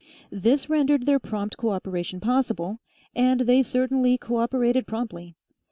[0.31, 2.79] This rendered their prompt co operation possible,
[3.15, 5.35] and they certainly co operated promptly.